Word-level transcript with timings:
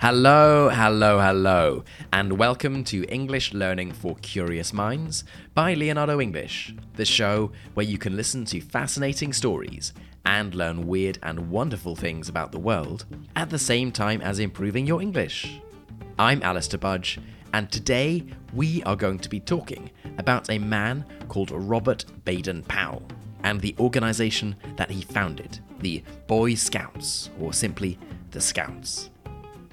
Hello, 0.00 0.68
hello, 0.68 1.18
hello, 1.18 1.82
and 2.12 2.38
welcome 2.38 2.84
to 2.84 3.04
English 3.06 3.52
Learning 3.52 3.90
for 3.90 4.14
Curious 4.22 4.72
Minds 4.72 5.24
by 5.54 5.74
Leonardo 5.74 6.20
English, 6.20 6.72
the 6.94 7.04
show 7.04 7.50
where 7.74 7.84
you 7.84 7.98
can 7.98 8.14
listen 8.14 8.44
to 8.44 8.60
fascinating 8.60 9.32
stories 9.32 9.92
and 10.24 10.54
learn 10.54 10.86
weird 10.86 11.18
and 11.24 11.50
wonderful 11.50 11.96
things 11.96 12.28
about 12.28 12.52
the 12.52 12.60
world 12.60 13.06
at 13.34 13.50
the 13.50 13.58
same 13.58 13.90
time 13.90 14.20
as 14.20 14.38
improving 14.38 14.86
your 14.86 15.02
English. 15.02 15.60
I'm 16.16 16.44
Alistair 16.44 16.78
Budge, 16.78 17.18
and 17.52 17.68
today 17.68 18.24
we 18.54 18.84
are 18.84 18.94
going 18.94 19.18
to 19.18 19.28
be 19.28 19.40
talking 19.40 19.90
about 20.18 20.48
a 20.48 20.60
man 20.60 21.04
called 21.26 21.50
Robert 21.50 22.04
Baden 22.24 22.62
Powell 22.62 23.02
and 23.42 23.60
the 23.60 23.74
organization 23.80 24.54
that 24.76 24.92
he 24.92 25.02
founded, 25.02 25.58
the 25.80 26.04
Boy 26.28 26.54
Scouts, 26.54 27.30
or 27.40 27.52
simply 27.52 27.98
the 28.30 28.40
Scouts. 28.40 29.10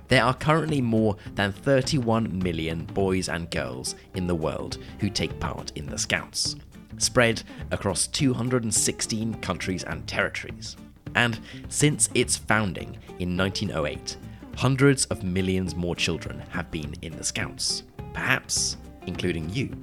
There 0.07 0.23
are 0.23 0.33
currently 0.35 0.81
more 0.81 1.17
than 1.33 1.51
31 1.51 2.37
million 2.37 2.85
boys 2.85 3.27
and 3.27 3.49
girls 3.49 3.95
in 4.13 4.27
the 4.27 4.35
world 4.35 4.77
who 4.99 5.09
take 5.09 5.39
part 5.39 5.71
in 5.75 5.87
the 5.87 5.97
Scouts, 5.97 6.55
spread 6.97 7.41
across 7.71 8.07
216 8.07 9.35
countries 9.35 9.83
and 9.83 10.05
territories. 10.07 10.77
And 11.15 11.39
since 11.69 12.09
its 12.13 12.37
founding 12.37 12.97
in 13.19 13.35
1908, 13.35 14.17
hundreds 14.55 15.05
of 15.05 15.23
millions 15.23 15.75
more 15.75 15.95
children 15.95 16.43
have 16.49 16.69
been 16.69 16.93
in 17.01 17.15
the 17.17 17.23
Scouts, 17.23 17.83
perhaps 18.13 18.77
including 19.07 19.49
you. 19.49 19.75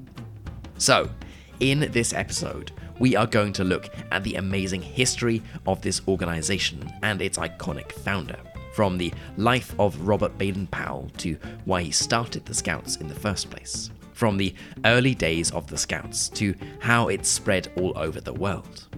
So, 0.78 1.10
in 1.58 1.91
this 1.92 2.12
episode, 2.12 2.72
we 2.98 3.16
are 3.16 3.27
going 3.27 3.52
to 3.54 3.64
look 3.64 3.88
at 4.12 4.22
the 4.22 4.36
amazing 4.36 4.82
history 4.82 5.42
of 5.66 5.82
this 5.82 6.00
organization 6.06 6.92
and 7.02 7.20
its 7.20 7.38
iconic 7.38 7.91
founder 7.91 8.38
from 8.72 8.98
the 8.98 9.12
life 9.36 9.74
of 9.78 10.00
Robert 10.06 10.36
Baden 10.38 10.66
Powell 10.69 11.10
to 11.19 11.36
why 11.64 11.83
he 11.83 11.91
started 11.91 12.44
the 12.44 12.55
Scouts 12.55 12.97
in 12.97 13.08
the 13.08 13.14
first 13.14 13.50
place, 13.50 13.91
from 14.12 14.36
the 14.36 14.55
early 14.84 15.14
days 15.14 15.50
of 15.52 15.66
the 15.66 15.78
Scouts 15.78 16.28
to 16.30 16.55
how 16.80 17.08
it 17.08 17.27
spread 17.27 17.70
all 17.77 17.92
over 17.97 18.20
the 18.20 18.32
world. 18.32 18.88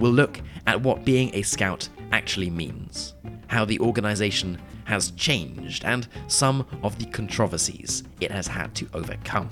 We'll 0.00 0.12
look 0.12 0.40
at 0.66 0.80
what 0.80 1.04
being 1.04 1.30
a 1.34 1.42
Scout 1.42 1.88
actually 2.12 2.50
means, 2.50 3.14
how 3.48 3.64
the 3.64 3.80
organization 3.80 4.58
has 4.84 5.12
changed, 5.12 5.84
and 5.84 6.08
some 6.28 6.66
of 6.82 6.98
the 6.98 7.06
controversies 7.06 8.04
it 8.20 8.30
has 8.30 8.46
had 8.46 8.74
to 8.76 8.88
overcome. 8.94 9.48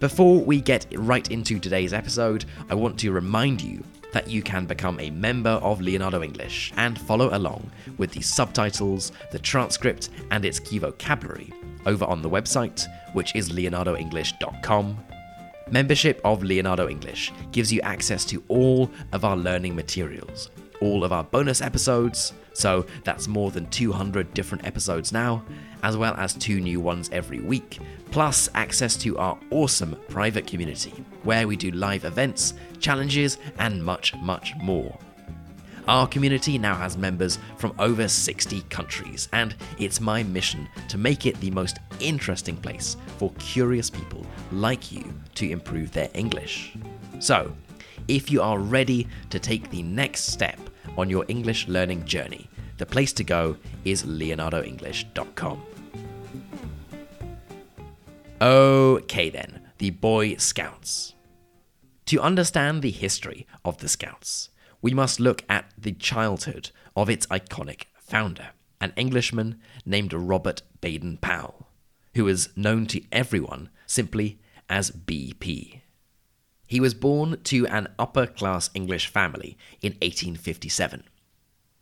Before 0.00 0.40
we 0.40 0.60
get 0.60 0.86
right 0.96 1.30
into 1.30 1.58
today's 1.58 1.92
episode, 1.92 2.44
I 2.68 2.74
want 2.74 2.98
to 3.00 3.10
remind 3.10 3.62
you 3.62 3.82
that 4.14 4.28
you 4.28 4.42
can 4.42 4.64
become 4.64 4.98
a 5.00 5.10
member 5.10 5.50
of 5.50 5.80
Leonardo 5.80 6.22
English 6.22 6.72
and 6.76 6.98
follow 6.98 7.36
along 7.36 7.70
with 7.98 8.12
the 8.12 8.22
subtitles, 8.22 9.12
the 9.32 9.38
transcript, 9.38 10.08
and 10.30 10.44
its 10.44 10.58
key 10.60 10.78
vocabulary 10.78 11.52
over 11.84 12.04
on 12.06 12.22
the 12.22 12.30
website, 12.30 12.86
which 13.12 13.34
is 13.34 13.50
leonardoenglish.com. 13.50 14.98
Membership 15.70 16.20
of 16.24 16.42
Leonardo 16.44 16.88
English 16.88 17.32
gives 17.50 17.72
you 17.72 17.80
access 17.80 18.24
to 18.26 18.42
all 18.48 18.90
of 19.12 19.24
our 19.24 19.36
learning 19.36 19.74
materials, 19.74 20.50
all 20.84 21.02
of 21.02 21.12
our 21.12 21.24
bonus 21.24 21.62
episodes, 21.62 22.34
so 22.52 22.84
that's 23.04 23.26
more 23.26 23.50
than 23.50 23.66
200 23.70 24.34
different 24.34 24.66
episodes 24.66 25.12
now, 25.12 25.42
as 25.82 25.96
well 25.96 26.14
as 26.16 26.34
two 26.34 26.60
new 26.60 26.78
ones 26.78 27.08
every 27.10 27.40
week, 27.40 27.78
plus 28.10 28.50
access 28.54 28.96
to 28.98 29.16
our 29.16 29.38
awesome 29.50 29.96
private 30.08 30.46
community 30.46 30.92
where 31.22 31.48
we 31.48 31.56
do 31.56 31.70
live 31.70 32.04
events, 32.04 32.52
challenges, 32.80 33.38
and 33.58 33.82
much, 33.82 34.14
much 34.16 34.54
more. 34.56 34.96
Our 35.88 36.06
community 36.06 36.58
now 36.58 36.74
has 36.76 36.96
members 36.96 37.38
from 37.56 37.74
over 37.78 38.06
60 38.06 38.60
countries, 38.62 39.28
and 39.32 39.54
it's 39.78 40.00
my 40.00 40.22
mission 40.22 40.68
to 40.88 40.98
make 40.98 41.24
it 41.24 41.40
the 41.40 41.50
most 41.50 41.78
interesting 41.98 42.56
place 42.56 42.96
for 43.18 43.32
curious 43.38 43.88
people 43.88 44.24
like 44.52 44.92
you 44.92 45.12
to 45.36 45.50
improve 45.50 45.92
their 45.92 46.10
English. 46.14 46.74
So, 47.20 47.54
if 48.08 48.30
you 48.30 48.42
are 48.42 48.58
ready 48.58 49.08
to 49.30 49.38
take 49.38 49.70
the 49.70 49.82
next 49.82 50.26
step 50.26 50.58
on 50.96 51.10
your 51.10 51.24
English 51.28 51.68
learning 51.68 52.04
journey, 52.04 52.48
the 52.78 52.86
place 52.86 53.12
to 53.14 53.24
go 53.24 53.56
is 53.84 54.04
leonardoenglish.com. 54.04 55.62
Okay, 58.40 59.30
then, 59.30 59.60
the 59.78 59.90
Boy 59.90 60.36
Scouts. 60.36 61.14
To 62.06 62.20
understand 62.20 62.82
the 62.82 62.90
history 62.90 63.46
of 63.64 63.78
the 63.78 63.88
Scouts, 63.88 64.50
we 64.82 64.92
must 64.92 65.20
look 65.20 65.44
at 65.48 65.72
the 65.78 65.92
childhood 65.92 66.70
of 66.94 67.08
its 67.08 67.26
iconic 67.28 67.84
founder, 67.94 68.50
an 68.80 68.92
Englishman 68.96 69.60
named 69.86 70.12
Robert 70.12 70.62
Baden 70.80 71.16
Powell, 71.18 71.68
who 72.14 72.28
is 72.28 72.50
known 72.54 72.86
to 72.86 73.02
everyone 73.10 73.70
simply 73.86 74.38
as 74.68 74.90
BP. 74.90 75.80
He 76.74 76.80
was 76.80 76.92
born 76.92 77.40
to 77.44 77.68
an 77.68 77.86
upper 78.00 78.26
class 78.26 78.68
English 78.74 79.06
family 79.06 79.56
in 79.80 79.92
1857. 79.92 81.04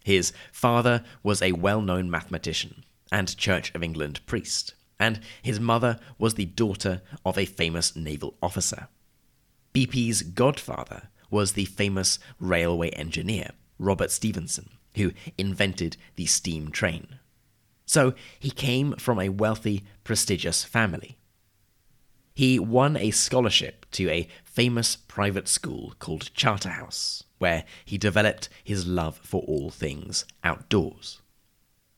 His 0.04 0.34
father 0.52 1.02
was 1.22 1.40
a 1.40 1.52
well 1.52 1.80
known 1.80 2.10
mathematician 2.10 2.84
and 3.10 3.34
Church 3.38 3.74
of 3.74 3.82
England 3.82 4.20
priest 4.26 4.74
and 5.00 5.20
his 5.40 5.58
mother 5.58 5.98
was 6.18 6.34
the 6.34 6.44
daughter 6.44 7.00
of 7.24 7.38
a 7.38 7.46
famous 7.46 7.96
naval 7.96 8.36
officer. 8.42 8.88
BP's 9.72 10.20
godfather 10.20 11.08
was 11.30 11.54
the 11.54 11.64
famous 11.64 12.18
railway 12.38 12.90
engineer, 12.90 13.52
Robert 13.78 14.10
Stephenson, 14.10 14.68
who 14.96 15.12
invented 15.38 15.96
the 16.16 16.26
steam 16.26 16.70
train. 16.70 17.18
So 17.86 18.12
he 18.38 18.50
came 18.50 18.92
from 18.96 19.18
a 19.18 19.30
wealthy, 19.30 19.86
prestigious 20.04 20.64
family. 20.64 21.16
He 22.34 22.58
won 22.58 22.96
a 22.96 23.10
scholarship 23.10 23.86
to 23.92 24.08
a 24.08 24.28
famous 24.44 24.96
private 24.96 25.48
school 25.48 25.94
called 25.98 26.32
Charterhouse, 26.34 27.24
where 27.38 27.64
he 27.84 27.98
developed 27.98 28.48
his 28.64 28.86
love 28.86 29.18
for 29.22 29.42
all 29.42 29.70
things 29.70 30.24
outdoors. 30.42 31.20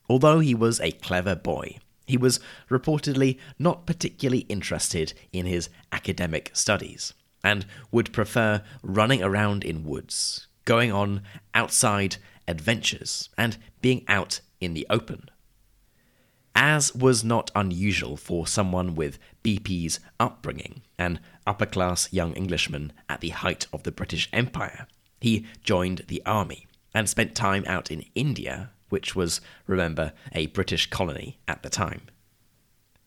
Although 0.09 0.41
he 0.41 0.55
was 0.55 0.81
a 0.81 0.93
clever 0.93 1.35
boy, 1.35 1.79
he 2.07 2.17
was 2.17 2.41
reportedly 2.69 3.39
not 3.59 3.87
particularly 3.87 4.41
interested 4.49 5.15
in 5.33 5.47
his 5.47 5.71
academic 5.93 6.51
studies 6.53 7.15
and 7.43 7.67
would 7.91 8.13
prefer 8.13 8.63
running 8.83 9.23
around 9.23 9.65
in 9.65 9.85
woods, 9.85 10.49
going 10.65 10.91
on 10.91 11.23
outside 11.55 12.17
adventures, 12.49 13.31
and 13.39 13.57
being 13.81 14.05
out 14.09 14.41
in 14.61 14.75
the 14.75 14.87
open. 14.91 15.31
As 16.55 16.95
was 16.95 17.25
not 17.25 17.51
unusual 17.55 18.17
for 18.17 18.47
someone 18.47 18.95
with 18.95 19.19
BP's 19.43 20.01
upbringing, 20.21 20.83
an 20.99 21.21
upper 21.47 21.67
class 21.67 22.13
young 22.13 22.33
Englishman 22.35 22.93
at 23.09 23.21
the 23.21 23.31
height 23.31 23.67
of 23.73 23.83
the 23.83 23.93
British 23.93 24.29
Empire, 24.33 24.87
he 25.21 25.47
joined 25.63 26.05
the 26.09 26.23
army 26.25 26.67
and 26.95 27.09
spent 27.09 27.35
time 27.35 27.65
out 27.67 27.91
in 27.91 28.05
India 28.15 28.71
which 28.95 29.17
was, 29.17 29.41
remember, 29.67 30.13
a 30.33 30.47
British 30.47 30.89
colony 30.89 31.37
at 31.49 31.65
the 31.65 31.69
time. 31.69 32.03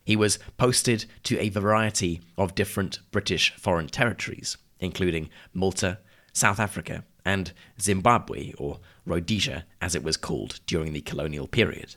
He 0.03 0.17
was 0.17 0.37
posted 0.57 1.05
to 1.23 1.39
a 1.39 1.47
variety 1.47 2.19
of 2.37 2.55
different 2.55 2.99
British 3.11 3.53
foreign 3.55 3.87
territories, 3.87 4.57
including 4.81 5.29
Malta, 5.53 5.99
South 6.33 6.59
Africa, 6.59 7.05
and 7.23 7.53
Zimbabwe, 7.79 8.51
or 8.57 8.79
Rhodesia 9.05 9.65
as 9.79 9.95
it 9.95 10.03
was 10.03 10.17
called 10.17 10.59
during 10.65 10.91
the 10.91 10.99
colonial 10.99 11.47
period. 11.47 11.95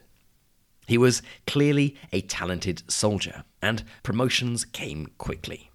He 0.90 0.98
was 0.98 1.22
clearly 1.46 1.94
a 2.10 2.20
talented 2.20 2.82
soldier, 2.90 3.44
and 3.62 3.84
promotions 4.02 4.64
came 4.64 5.06
quickly. 5.18 5.70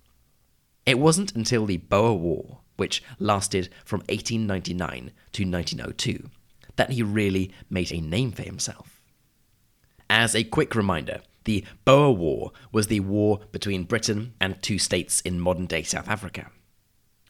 It 0.86 1.00
wasn't 1.00 1.34
until 1.34 1.66
the 1.66 1.78
Boer 1.78 2.16
War, 2.20 2.59
which 2.76 3.02
lasted 3.18 3.70
from 3.86 4.02
1899 4.09 5.14
to 5.31 5.50
1902, 5.50 6.30
that 6.76 6.91
he 6.91 7.02
really 7.02 7.53
made 7.70 7.94
a 7.94 8.02
name 8.02 8.34
for 8.34 8.44
himself. 8.44 9.00
As 10.09 10.35
a 10.35 10.44
quick 10.44 10.76
reminder, 10.76 11.22
the 11.46 11.64
Boer 11.85 12.14
War 12.14 12.52
was 12.73 12.88
the 12.88 13.00
war 13.00 13.40
between 13.53 13.85
Britain 13.85 14.34
and 14.41 14.61
two 14.61 14.78
states 14.78 15.22
in 15.22 15.40
modern 15.40 15.66
day 15.66 15.84
South 15.84 16.09
Africa. 16.09 16.52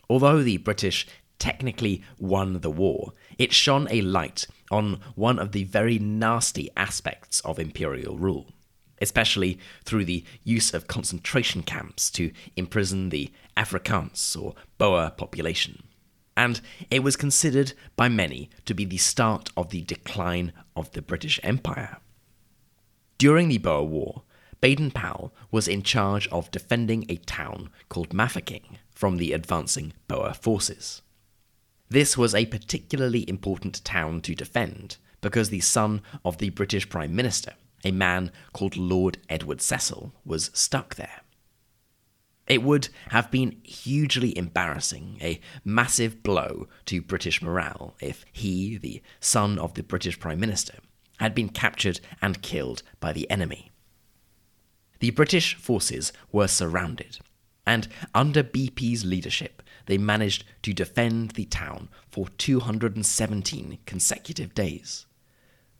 Although 0.09 0.41
the 0.41 0.57
British 0.57 1.05
technically 1.39 2.03
won 2.17 2.59
the 2.61 2.71
war, 2.71 3.13
it 3.37 3.53
shone 3.53 3.87
a 3.89 4.01
light 4.01 4.47
on 4.71 4.99
one 5.15 5.39
of 5.39 5.51
the 5.51 5.63
very 5.63 5.99
nasty 5.99 6.69
aspects 6.75 7.39
of 7.41 7.59
imperial 7.59 8.17
rule, 8.17 8.53
especially 9.01 9.59
through 9.83 10.05
the 10.05 10.23
use 10.43 10.73
of 10.73 10.87
concentration 10.87 11.63
camps 11.63 12.09
to 12.11 12.31
imprison 12.55 13.09
the 13.09 13.31
Afrikaans 13.57 14.41
or 14.41 14.55
Boer 14.77 15.11
population 15.11 15.83
and 16.37 16.61
it 16.91 17.03
was 17.03 17.15
considered 17.15 17.73
by 17.95 18.09
many 18.09 18.49
to 18.65 18.73
be 18.73 18.85
the 18.85 18.97
start 18.97 19.49
of 19.55 19.69
the 19.69 19.81
decline 19.81 20.51
of 20.75 20.91
the 20.91 21.01
British 21.01 21.39
Empire. 21.43 21.97
During 23.17 23.47
the 23.47 23.57
Boer 23.57 23.83
War, 23.83 24.23
Baden 24.59 24.91
Powell 24.91 25.33
was 25.51 25.67
in 25.67 25.83
charge 25.83 26.27
of 26.29 26.51
defending 26.51 27.05
a 27.07 27.17
town 27.17 27.69
called 27.87 28.13
Mafeking 28.13 28.77
from 28.91 29.17
the 29.17 29.31
advancing 29.31 29.93
Boer 30.07 30.33
forces. 30.33 31.01
This 31.95 32.17
was 32.17 32.35
a 32.35 32.45
particularly 32.45 33.23
important 33.29 33.81
town 33.85 34.19
to 34.23 34.35
defend 34.35 34.97
because 35.21 35.47
the 35.49 35.61
son 35.61 36.01
of 36.25 36.39
the 36.39 36.49
British 36.49 36.89
Prime 36.89 37.15
Minister, 37.15 37.53
a 37.85 37.91
man 37.91 38.33
called 38.51 38.75
Lord 38.75 39.17
Edward 39.29 39.61
Cecil, 39.61 40.11
was 40.25 40.51
stuck 40.53 40.95
there. 40.95 41.21
It 42.47 42.63
would 42.63 42.89
have 43.11 43.31
been 43.31 43.61
hugely 43.63 44.37
embarrassing, 44.37 45.19
a 45.21 45.39
massive 45.63 46.21
blow 46.21 46.67
to 46.87 47.01
British 47.01 47.41
morale, 47.41 47.95
if 48.01 48.25
he, 48.33 48.77
the 48.77 49.01
son 49.21 49.57
of 49.57 49.75
the 49.75 49.83
British 49.83 50.19
Prime 50.19 50.41
Minister, 50.41 50.79
had 51.19 51.33
been 51.33 51.47
captured 51.47 52.01
and 52.21 52.41
killed 52.41 52.83
by 52.99 53.13
the 53.13 53.31
enemy. 53.31 53.71
The 54.99 55.11
British 55.11 55.55
forces 55.55 56.11
were 56.29 56.49
surrounded, 56.49 57.19
and 57.65 57.87
under 58.13 58.43
BP's 58.43 59.05
leadership, 59.05 59.61
they 59.85 59.97
managed 59.97 60.43
to 60.63 60.73
defend 60.73 61.31
the 61.31 61.45
town 61.45 61.89
for 62.09 62.27
217 62.37 63.79
consecutive 63.85 64.53
days. 64.53 65.05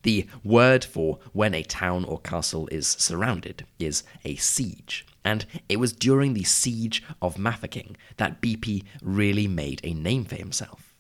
The 0.04 0.28
word 0.44 0.86
for 0.86 1.18
when 1.34 1.56
a 1.56 1.64
town 1.64 2.06
or 2.06 2.20
castle 2.20 2.68
is 2.72 2.88
surrounded 2.88 3.66
is 3.80 4.04
a 4.24 4.36
siege, 4.36 5.06
and 5.24 5.48
it 5.68 5.78
was 5.78 5.94
during 5.94 6.34
the 6.36 6.44
siege 6.44 7.02
of 7.22 7.38
Mafeking 7.38 7.96
that 8.18 8.40
BP 8.40 8.84
really 9.02 9.48
made 9.48 9.82
a 9.84 9.96
name 9.96 10.26
for 10.26 10.36
himself. 10.36 10.94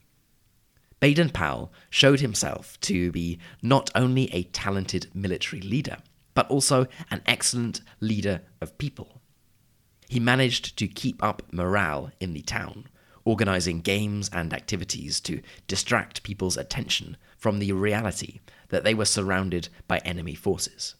Baden 0.99 1.29
Powell 1.29 1.71
showed 1.91 2.19
himself 2.19 2.79
to 2.81 3.11
be 3.11 3.37
not 3.61 3.91
only 3.93 4.33
a 4.33 4.43
talented 4.43 5.07
military 5.13 5.61
leader, 5.61 5.97
but 6.33 6.49
also 6.49 6.87
an 7.11 7.21
excellent 7.27 7.81
leader 7.99 8.41
of 8.59 8.77
people. 8.79 9.21
He 10.09 10.19
managed 10.19 10.77
to 10.77 10.87
keep 10.87 11.23
up 11.23 11.43
morale 11.51 12.11
in 12.19 12.33
the 12.33 12.41
town, 12.41 12.87
organizing 13.25 13.81
games 13.81 14.29
and 14.31 14.53
activities 14.53 15.19
to 15.19 15.41
distract 15.67 16.23
people's 16.23 16.55
attention 16.55 17.17
from 17.37 17.59
the 17.59 17.71
reality 17.73 18.39
that 18.69 18.83
they 18.83 18.93
were 18.93 19.05
surrounded 19.05 19.67
by 19.87 19.97
enemy 19.99 20.35
forces. 20.35 20.95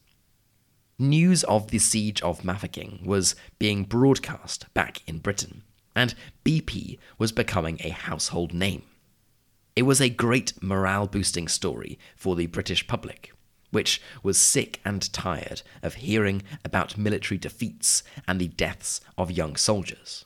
News 0.98 1.44
of 1.44 1.68
the 1.68 1.78
siege 1.78 2.20
of 2.22 2.44
Mafeking 2.44 3.04
was 3.04 3.34
being 3.58 3.84
broadcast 3.84 4.72
back 4.74 5.02
in 5.06 5.18
Britain, 5.18 5.62
and 5.94 6.14
BP 6.44 6.98
was 7.18 7.32
becoming 7.32 7.78
a 7.80 7.90
household 7.90 8.52
name. 8.52 8.82
It 9.76 9.82
was 9.82 10.00
a 10.00 10.08
great 10.08 10.54
morale 10.62 11.06
boosting 11.06 11.48
story 11.48 11.98
for 12.16 12.34
the 12.34 12.46
British 12.46 12.86
public, 12.86 13.32
which 13.70 14.00
was 14.22 14.38
sick 14.38 14.80
and 14.86 15.12
tired 15.12 15.60
of 15.82 15.94
hearing 15.96 16.42
about 16.64 16.96
military 16.96 17.36
defeats 17.36 18.02
and 18.26 18.40
the 18.40 18.48
deaths 18.48 19.02
of 19.18 19.30
young 19.30 19.54
soldiers. 19.54 20.24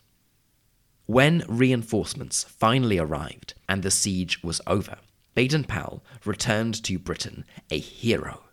When 1.11 1.45
reinforcements 1.49 2.45
finally 2.45 2.97
arrived 2.97 3.55
and 3.69 3.83
the 3.83 3.91
siege 3.91 4.45
was 4.45 4.61
over, 4.65 4.99
Baden 5.35 5.65
Powell 5.65 6.05
returned 6.25 6.85
to 6.85 7.01
Britain 7.01 7.45
a 7.69 7.81
hero, 7.81 8.45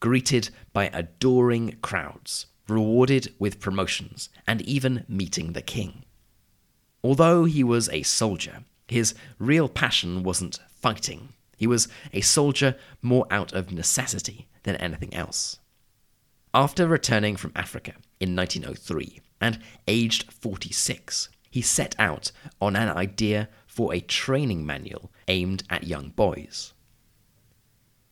greeted 0.00 0.48
by 0.72 0.86
adoring 0.94 1.76
crowds, 1.82 2.46
rewarded 2.66 3.34
with 3.38 3.60
promotions, 3.60 4.30
and 4.46 4.62
even 4.62 5.04
meeting 5.08 5.52
the 5.52 5.60
king. 5.60 6.06
Although 7.04 7.44
he 7.44 7.62
was 7.62 7.90
a 7.90 8.02
soldier, 8.02 8.64
his 8.88 9.14
real 9.38 9.68
passion 9.68 10.22
wasn't 10.22 10.58
fighting. 10.70 11.34
He 11.58 11.66
was 11.66 11.86
a 12.14 12.22
soldier 12.22 12.76
more 13.02 13.26
out 13.30 13.52
of 13.52 13.72
necessity 13.72 14.48
than 14.62 14.76
anything 14.76 15.12
else. 15.12 15.58
After 16.54 16.88
returning 16.88 17.36
from 17.36 17.52
Africa 17.54 17.92
in 18.18 18.34
1903 18.34 19.20
and 19.38 19.58
aged 19.86 20.32
46, 20.32 21.28
he 21.50 21.60
set 21.60 21.94
out 21.98 22.32
on 22.60 22.76
an 22.76 22.88
idea 22.88 23.48
for 23.66 23.92
a 23.92 24.00
training 24.00 24.64
manual 24.64 25.10
aimed 25.28 25.64
at 25.68 25.84
young 25.84 26.10
boys. 26.10 26.72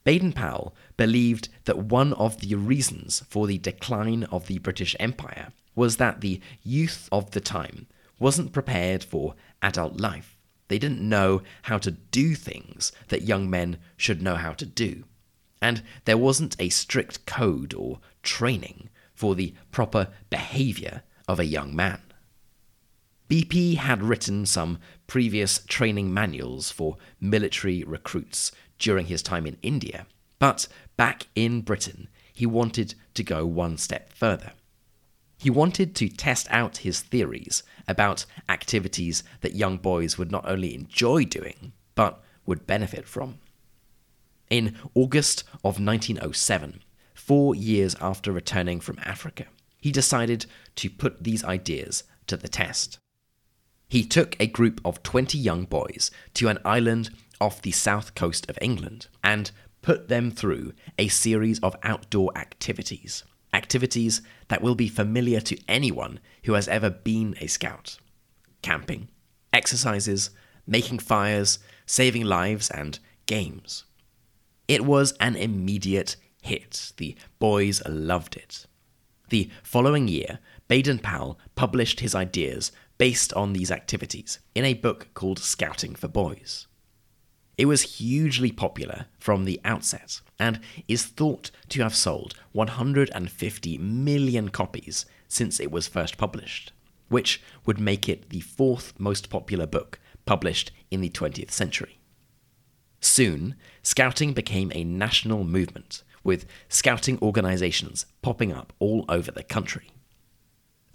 Baden 0.05 0.33
Powell 0.33 0.75
believed 0.97 1.49
that 1.65 1.79
one 1.79 2.13
of 2.15 2.41
the 2.41 2.55
reasons 2.55 3.23
for 3.29 3.47
the 3.47 3.59
decline 3.59 4.25
of 4.25 4.47
the 4.47 4.59
British 4.59 4.97
Empire 4.99 5.53
was 5.75 5.99
that 5.99 6.21
the 6.21 6.41
youth 6.63 7.09
of 7.13 7.31
the 7.33 7.41
time 7.41 7.87
wasn't 8.19 8.53
prepared 8.53 9.05
for 9.05 9.35
adult 9.63 10.01
life. 10.01 10.37
They 10.69 10.79
didn't 10.79 11.07
know 11.07 11.43
how 11.63 11.79
to 11.79 11.91
do 11.91 12.35
things 12.35 12.93
that 13.09 13.23
young 13.23 13.49
men 13.49 13.79
should 13.97 14.23
know 14.23 14.37
how 14.37 14.53
to 14.55 14.67
do. 14.67 15.05
And 15.61 15.83
there 16.05 16.19
wasn't 16.19 16.57
a 16.59 16.69
strict 16.69 17.27
code 17.27 17.75
or 17.75 18.01
training 18.23 18.91
for 19.15 19.35
the 19.35 19.55
proper 19.71 20.09
behaviour 20.31 21.03
of 21.27 21.41
a 21.41 21.45
young 21.45 21.75
man. 21.75 22.01
BP 23.29 23.77
had 23.77 24.03
written 24.03 24.47
some 24.47 24.79
previous 25.07 25.59
training 25.67 26.15
manuals 26.15 26.71
for 26.71 26.97
military 27.21 27.85
recruits 27.85 28.53
during 28.79 29.07
his 29.07 29.23
time 29.23 29.47
in 29.47 29.59
India, 29.61 30.07
but 30.39 30.67
back 30.97 31.27
in 31.35 31.61
Britain, 31.61 32.09
he 32.33 32.47
wanted 32.47 32.95
to 33.13 33.23
go 33.23 33.45
one 33.45 33.77
step 33.77 34.13
further. 34.15 34.53
He 35.37 35.51
wanted 35.51 35.95
to 35.97 36.09
test 36.09 36.47
out 36.51 36.79
his 36.79 37.01
theories 37.01 37.63
about 37.87 38.25
activities 38.49 39.23
that 39.43 39.55
young 39.55 39.77
boys 39.77 40.17
would 40.17 40.33
not 40.33 40.49
only 40.49 40.75
enjoy 40.75 41.25
doing, 41.25 41.73
but 41.95 42.23
would 42.47 42.67
benefit 42.67 43.07
from. 43.07 43.41
In 44.49 44.77
August 44.95 45.45
of 45.63 45.79
1907, 45.79 46.83
four 47.15 47.55
years 47.55 47.95
after 48.01 48.33
returning 48.33 48.81
from 48.81 48.99
Africa, 49.05 49.45
he 49.81 49.93
decided 49.93 50.47
to 50.77 50.89
put 50.89 51.23
these 51.23 51.45
ideas 51.45 52.05
to 52.27 52.37
the 52.37 52.49
test. 52.49 52.99
He 53.89 54.05
took 54.05 54.37
a 54.39 54.47
group 54.47 54.81
of 54.85 55.03
20 55.03 55.39
young 55.39 55.65
boys 55.65 56.11
to 56.35 56.49
an 56.49 56.59
island 56.65 57.11
off 57.41 57.63
the 57.63 57.71
south 57.71 58.15
coast 58.15 58.49
of 58.51 58.59
England 58.61 59.07
and 59.25 59.51
put 59.81 60.09
them 60.09 60.31
through 60.31 60.75
a 60.99 61.09
series 61.09 61.59
of 61.61 61.77
outdoor 61.83 62.37
activities. 62.37 63.25
Activities 63.55 64.21
that 64.49 64.61
will 64.61 64.75
be 64.75 64.89
familiar 64.89 65.41
to 65.41 65.59
anyone 65.69 66.21
who 66.45 66.53
has 66.53 66.69
ever 66.69 66.91
been 66.91 67.35
a 67.41 67.47
scout 67.47 67.99
camping, 68.61 69.09
exercises, 69.53 70.31
making 70.67 70.99
fires, 70.99 71.59
saving 71.87 72.25
lives, 72.25 72.69
and 72.71 72.99
games. 73.25 73.85
It 74.67 74.85
was 74.85 75.13
an 75.21 75.37
immediate 75.37 76.17
hit. 76.43 76.93
The 76.97 77.17
boys 77.39 77.81
loved 77.87 78.37
it. 78.37 78.67
The 79.31 79.49
following 79.63 80.09
year, 80.09 80.41
Baden 80.69 80.99
Powell 80.99 81.39
published 81.55 82.01
his 82.01 82.15
ideas 82.15 82.73
based 82.99 83.33
on 83.33 83.55
these 83.55 83.71
activities 83.71 84.39
in 84.55 84.67
a 84.67 84.75
book 84.75 85.09
called 85.15 85.39
Scouting 85.39 85.95
for 85.95 86.09
Boys. 86.09 86.67
It 87.57 87.65
was 87.65 87.99
hugely 87.99 88.53
popular 88.53 89.07
from 89.19 89.47
the 89.47 89.61
outset 89.65 90.21
and 90.39 90.61
is 90.87 91.05
thought 91.05 91.51
to 91.71 91.83
have 91.83 91.97
sold 91.97 92.35
150 92.53 93.79
million 93.79 94.51
copies 94.51 95.07
since 95.27 95.59
it 95.59 95.73
was 95.73 95.89
first 95.89 96.19
published, 96.19 96.73
which 97.09 97.43
would 97.65 97.81
make 97.81 98.07
it 98.07 98.29
the 98.29 98.41
fourth 98.41 98.93
most 98.99 99.31
popular 99.31 99.67
book 99.67 99.99
published 100.27 100.71
in 100.91 101.01
the 101.01 101.09
20th 101.09 101.51
century. 101.51 101.99
Soon, 103.01 103.55
scouting 103.83 104.35
became 104.35 104.71
a 104.75 104.85
national 104.85 105.45
movement, 105.45 106.03
with 106.23 106.47
scouting 106.69 107.19
organizations 107.23 108.05
popping 108.21 108.53
up 108.53 108.73
all 108.79 109.05
over 109.09 109.31
the 109.31 109.43
country. 109.43 109.91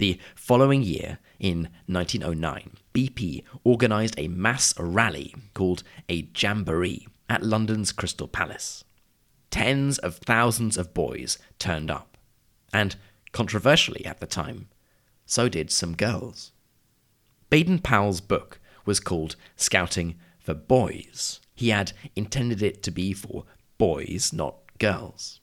The 0.04 0.20
following 0.36 0.82
year, 0.82 1.20
in 1.40 1.70
1909, 1.86 2.72
BP 2.94 3.42
organised 3.66 4.16
a 4.18 4.28
mass 4.28 4.78
rally 4.78 5.34
called 5.54 5.82
a 6.10 6.28
Jamboree 6.38 7.08
at 7.30 7.42
London's 7.42 7.94
Crystal 7.94 8.28
Palace. 8.28 8.84
Tens 9.50 9.98
of 10.00 10.18
thousands 10.18 10.76
of 10.76 10.94
boys 10.94 11.38
turned 11.58 11.90
up, 11.90 12.18
and 12.74 12.98
controversially 13.32 14.06
at 14.06 14.20
the 14.20 14.28
time, 14.28 14.68
so 15.26 15.48
did 15.48 15.72
some 15.72 15.96
girls. 15.96 16.52
Baden 17.50 17.80
Powell's 17.80 18.20
book 18.20 18.60
was 18.86 19.00
called 19.00 19.38
Scouting 19.56 20.16
for 20.38 20.54
Boys. 20.54 21.40
He 21.56 21.70
had 21.70 21.94
intended 22.14 22.62
it 22.62 22.84
to 22.84 22.92
be 22.92 23.14
for 23.14 23.46
boys, 23.78 24.34
not 24.34 24.58
girls. 24.80 25.40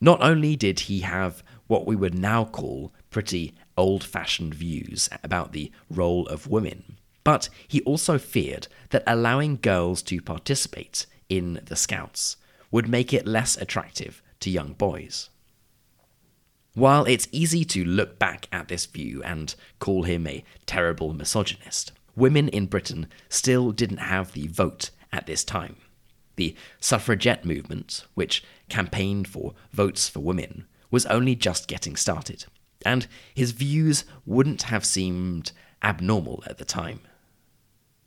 Not 0.00 0.20
only 0.20 0.54
did 0.54 0.80
he 0.80 1.00
have 1.00 1.42
what 1.66 1.86
we 1.86 1.96
would 1.96 2.14
now 2.18 2.44
call 2.44 2.92
pretty 3.10 3.54
old 3.76 4.04
fashioned 4.04 4.54
views 4.54 5.08
about 5.22 5.52
the 5.52 5.70
role 5.90 6.26
of 6.28 6.46
women, 6.46 6.98
but 7.24 7.48
he 7.68 7.80
also 7.82 8.18
feared 8.18 8.68
that 8.90 9.04
allowing 9.06 9.58
girls 9.60 10.02
to 10.02 10.20
participate 10.20 11.06
in 11.28 11.60
the 11.64 11.76
Scouts 11.76 12.36
would 12.70 12.88
make 12.88 13.12
it 13.12 13.26
less 13.26 13.56
attractive 13.56 14.22
to 14.40 14.50
young 14.50 14.72
boys. 14.72 15.30
While 16.74 17.04
it's 17.04 17.28
easy 17.32 17.64
to 17.66 17.84
look 17.84 18.18
back 18.18 18.48
at 18.50 18.68
this 18.68 18.86
view 18.86 19.22
and 19.22 19.54
call 19.78 20.04
him 20.04 20.26
a 20.26 20.42
terrible 20.64 21.12
misogynist, 21.12 21.92
women 22.16 22.48
in 22.48 22.66
Britain 22.66 23.08
still 23.28 23.72
didn't 23.72 23.98
have 23.98 24.32
the 24.32 24.46
vote 24.46 24.90
at 25.12 25.26
this 25.26 25.44
time. 25.44 25.76
The 26.36 26.56
suffragette 26.80 27.44
movement, 27.44 28.06
which 28.14 28.42
campaigned 28.70 29.28
for 29.28 29.52
votes 29.70 30.08
for 30.08 30.20
women, 30.20 30.66
was 30.90 31.04
only 31.06 31.34
just 31.34 31.68
getting 31.68 31.94
started, 31.94 32.46
and 32.84 33.06
his 33.34 33.52
views 33.52 34.04
wouldn't 34.26 34.62
have 34.62 34.84
seemed 34.84 35.52
abnormal 35.82 36.42
at 36.46 36.58
the 36.58 36.64
time. 36.64 37.00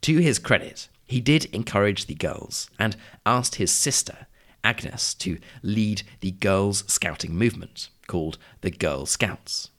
To 0.01 0.17
his 0.17 0.39
credit, 0.39 0.88
he 1.05 1.20
did 1.20 1.46
encourage 1.46 2.05
the 2.05 2.15
girls 2.15 2.70
and 2.79 2.96
asked 3.25 3.55
his 3.55 3.72
sister, 3.72 4.27
Agnes 4.63 5.13
to 5.15 5.38
lead 5.62 6.03
the 6.22 6.32
girls' 6.32 6.84
scouting 6.88 7.36
movement, 7.36 7.89
called 8.08 8.38
the 8.62 8.72
Girl 8.72 9.05
Scouts. 9.05 9.70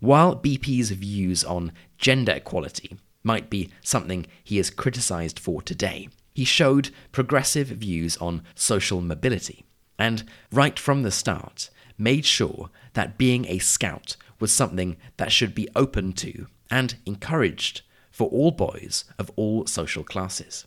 While 0.00 0.36
BP's 0.36 0.90
views 0.90 1.44
on 1.44 1.72
gender 1.98 2.32
equality 2.32 2.98
might 3.22 3.48
be 3.48 3.70
something 3.82 4.26
he 4.44 4.58
is 4.58 4.70
criticized 4.70 5.38
for 5.38 5.62
today, 5.62 6.08
he 6.34 6.44
showed 6.44 6.90
progressive 7.12 7.68
views 7.68 8.16
on 8.18 8.42
social 8.54 9.00
mobility, 9.00 9.64
and 9.98 10.24
right 10.52 10.78
from 10.78 11.02
the 11.02 11.10
start, 11.10 11.70
made 11.98 12.24
sure 12.24 12.70
that 12.94 13.18
being 13.18 13.46
a 13.46 13.58
scout 13.58 14.16
was 14.38 14.52
something 14.52 14.96
that 15.16 15.32
should 15.32 15.54
be 15.54 15.68
open 15.74 16.12
to 16.12 16.46
and 16.70 16.96
encouraged 17.06 17.82
for 18.10 18.28
all 18.30 18.50
boys 18.50 19.04
of 19.18 19.30
all 19.36 19.66
social 19.66 20.04
classes. 20.04 20.66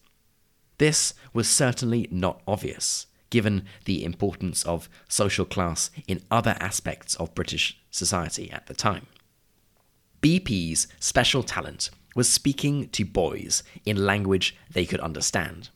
This 0.78 1.14
was 1.34 1.50
certainly 1.50 2.08
not 2.10 2.42
obvious, 2.48 3.08
given 3.30 3.66
the 3.86 4.04
importance 4.04 4.64
of 4.66 4.90
social 5.08 5.46
class 5.46 5.92
in 6.08 6.22
other 6.32 6.56
aspects 6.60 7.16
of 7.16 7.36
British 7.36 7.80
society 7.92 8.52
at 8.52 8.68
the 8.68 8.74
time. 8.74 9.08
BP's 10.22 10.88
special 11.00 11.44
talent 11.44 11.90
was 12.16 12.28
speaking 12.30 12.90
to 12.90 13.06
boys 13.06 13.64
in 13.86 14.06
language 14.06 14.56
they 14.72 14.86
could 14.86 15.00
understand. 15.00 15.70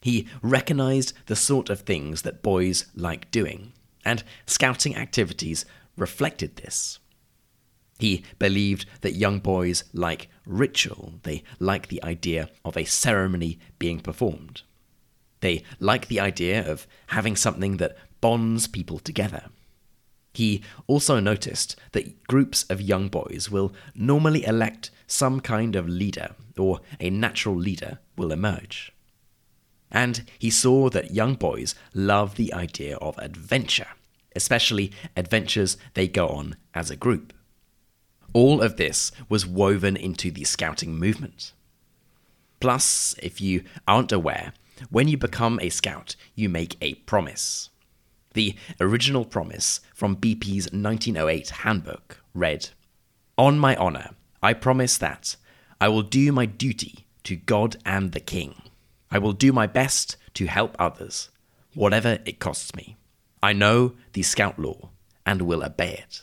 He 0.00 0.28
recognized 0.42 1.12
the 1.26 1.36
sort 1.36 1.70
of 1.70 1.80
things 1.80 2.22
that 2.22 2.42
boys 2.42 2.86
like 2.94 3.30
doing, 3.30 3.72
and 4.04 4.24
scouting 4.46 4.96
activities 4.96 5.64
reflected 5.96 6.56
this. 6.56 6.98
He 7.98 8.24
believed 8.38 8.86
that 9.02 9.14
young 9.14 9.38
boys 9.38 9.84
like 9.92 10.28
ritual, 10.44 11.14
they 11.22 11.44
like 11.58 11.88
the 11.88 12.02
idea 12.02 12.50
of 12.64 12.76
a 12.76 12.84
ceremony 12.84 13.58
being 13.78 14.00
performed. 14.00 14.62
They 15.40 15.62
like 15.78 16.08
the 16.08 16.20
idea 16.20 16.68
of 16.68 16.86
having 17.08 17.36
something 17.36 17.76
that 17.76 17.96
bonds 18.20 18.66
people 18.66 18.98
together. 18.98 19.50
He 20.32 20.62
also 20.86 21.20
noticed 21.20 21.76
that 21.92 22.26
groups 22.26 22.64
of 22.64 22.80
young 22.80 23.08
boys 23.08 23.50
will 23.50 23.72
normally 23.94 24.44
elect 24.44 24.90
some 25.06 25.40
kind 25.40 25.76
of 25.76 25.88
leader, 25.88 26.34
or 26.58 26.80
a 26.98 27.10
natural 27.10 27.54
leader 27.54 28.00
will 28.16 28.32
emerge. 28.32 28.93
And 29.94 30.24
he 30.40 30.50
saw 30.50 30.90
that 30.90 31.14
young 31.14 31.36
boys 31.36 31.76
love 31.94 32.34
the 32.34 32.52
idea 32.52 32.96
of 32.96 33.16
adventure, 33.16 33.86
especially 34.34 34.90
adventures 35.16 35.76
they 35.94 36.08
go 36.08 36.26
on 36.28 36.56
as 36.74 36.90
a 36.90 36.96
group. 36.96 37.32
All 38.32 38.60
of 38.60 38.76
this 38.76 39.12
was 39.28 39.46
woven 39.46 39.96
into 39.96 40.32
the 40.32 40.42
scouting 40.42 40.98
movement. 40.98 41.52
Plus, 42.58 43.14
if 43.22 43.40
you 43.40 43.62
aren't 43.86 44.10
aware, 44.10 44.52
when 44.90 45.06
you 45.06 45.16
become 45.16 45.60
a 45.62 45.68
scout, 45.68 46.16
you 46.34 46.48
make 46.48 46.76
a 46.80 46.94
promise. 46.94 47.70
The 48.32 48.56
original 48.80 49.24
promise 49.24 49.80
from 49.94 50.16
BP's 50.16 50.72
1908 50.72 51.50
handbook 51.50 52.20
read 52.34 52.70
On 53.38 53.60
my 53.60 53.76
honour, 53.76 54.10
I 54.42 54.54
promise 54.54 54.98
that 54.98 55.36
I 55.80 55.86
will 55.86 56.02
do 56.02 56.32
my 56.32 56.46
duty 56.46 57.06
to 57.22 57.36
God 57.36 57.76
and 57.86 58.10
the 58.10 58.18
King. 58.18 58.56
I 59.14 59.18
will 59.18 59.32
do 59.32 59.52
my 59.52 59.68
best 59.68 60.16
to 60.34 60.46
help 60.46 60.74
others, 60.76 61.30
whatever 61.72 62.18
it 62.24 62.40
costs 62.40 62.74
me. 62.74 62.96
I 63.40 63.52
know 63.52 63.92
the 64.12 64.24
scout 64.24 64.58
law 64.58 64.90
and 65.24 65.42
will 65.42 65.62
obey 65.62 65.92
it. 65.92 66.22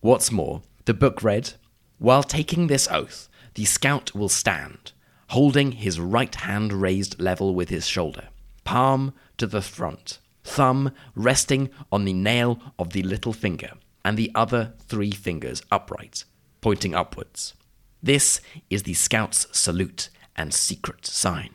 What's 0.00 0.30
more, 0.30 0.60
the 0.84 0.92
book 0.92 1.22
read 1.22 1.54
While 1.96 2.22
taking 2.22 2.66
this 2.66 2.88
oath, 2.88 3.30
the 3.54 3.64
scout 3.64 4.14
will 4.14 4.28
stand, 4.28 4.92
holding 5.28 5.72
his 5.72 5.98
right 5.98 6.34
hand 6.34 6.74
raised 6.74 7.18
level 7.18 7.54
with 7.54 7.70
his 7.70 7.86
shoulder, 7.88 8.28
palm 8.64 9.14
to 9.38 9.46
the 9.46 9.62
front, 9.62 10.18
thumb 10.44 10.92
resting 11.14 11.70
on 11.90 12.04
the 12.04 12.12
nail 12.12 12.60
of 12.78 12.90
the 12.90 13.02
little 13.02 13.32
finger, 13.32 13.72
and 14.04 14.18
the 14.18 14.30
other 14.34 14.74
three 14.78 15.10
fingers 15.10 15.62
upright, 15.72 16.24
pointing 16.60 16.94
upwards. 16.94 17.54
This 18.02 18.42
is 18.68 18.82
the 18.82 18.94
Scout's 18.94 19.46
salute 19.52 20.10
and 20.36 20.52
secret 20.54 21.06
sign. 21.06 21.54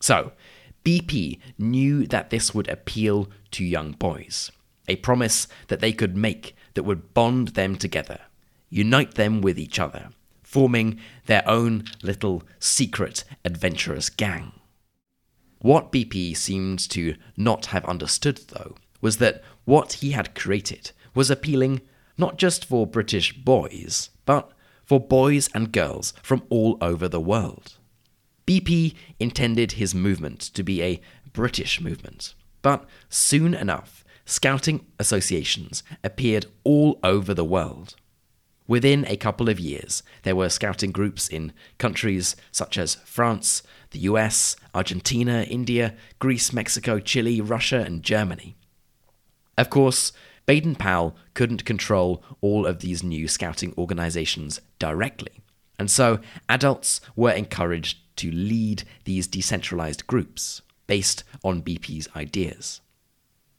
So, 0.00 0.32
BP 0.84 1.38
knew 1.58 2.06
that 2.06 2.30
this 2.30 2.54
would 2.54 2.68
appeal 2.68 3.30
to 3.52 3.64
young 3.64 3.92
boys, 3.92 4.50
a 4.86 4.96
promise 4.96 5.48
that 5.68 5.80
they 5.80 5.92
could 5.92 6.16
make 6.16 6.54
that 6.74 6.82
would 6.82 7.14
bond 7.14 7.48
them 7.48 7.76
together, 7.76 8.20
unite 8.68 9.14
them 9.14 9.40
with 9.40 9.58
each 9.58 9.78
other, 9.78 10.10
forming 10.42 11.00
their 11.26 11.42
own 11.48 11.84
little 12.02 12.42
secret 12.58 13.24
adventurous 13.44 14.10
gang. 14.10 14.52
What 15.60 15.90
BP 15.90 16.36
seemed 16.36 16.78
to 16.90 17.16
not 17.36 17.66
have 17.66 17.86
understood, 17.86 18.40
though, 18.48 18.76
was 19.00 19.16
that 19.16 19.42
what 19.64 19.94
he 19.94 20.10
had 20.10 20.34
created 20.34 20.92
was 21.14 21.30
appealing 21.30 21.80
not 22.18 22.36
just 22.36 22.64
for 22.64 22.86
British 22.86 23.32
boys, 23.32 24.10
but 24.26 24.52
for 24.84 25.00
boys 25.00 25.48
and 25.54 25.72
girls 25.72 26.12
from 26.22 26.42
all 26.50 26.78
over 26.80 27.08
the 27.08 27.20
world. 27.20 27.78
BP 28.46 28.94
intended 29.18 29.72
his 29.72 29.94
movement 29.94 30.40
to 30.40 30.62
be 30.62 30.82
a 30.82 31.00
British 31.32 31.80
movement, 31.80 32.34
but 32.62 32.84
soon 33.08 33.54
enough, 33.54 34.04
scouting 34.26 34.86
associations 34.98 35.82
appeared 36.02 36.46
all 36.62 36.98
over 37.02 37.34
the 37.34 37.44
world. 37.44 37.96
Within 38.66 39.04
a 39.06 39.16
couple 39.16 39.50
of 39.50 39.60
years, 39.60 40.02
there 40.22 40.36
were 40.36 40.48
scouting 40.48 40.90
groups 40.90 41.28
in 41.28 41.52
countries 41.76 42.34
such 42.50 42.78
as 42.78 42.94
France, 43.04 43.62
the 43.90 43.98
US, 44.00 44.56
Argentina, 44.74 45.42
India, 45.42 45.94
Greece, 46.18 46.52
Mexico, 46.52 46.98
Chile, 46.98 47.40
Russia, 47.42 47.80
and 47.80 48.02
Germany. 48.02 48.56
Of 49.58 49.68
course, 49.68 50.12
Baden 50.46 50.74
Powell 50.76 51.16
couldn't 51.32 51.64
control 51.64 52.22
all 52.40 52.66
of 52.66 52.80
these 52.80 53.02
new 53.02 53.28
scouting 53.28 53.72
organizations 53.78 54.60
directly, 54.78 55.40
and 55.78 55.90
so 55.90 56.20
adults 56.48 57.00
were 57.16 57.32
encouraged 57.32 57.98
to 58.16 58.30
lead 58.30 58.84
these 59.04 59.26
decentralized 59.26 60.06
groups 60.06 60.62
based 60.86 61.24
on 61.42 61.62
BP's 61.62 62.08
ideas. 62.14 62.80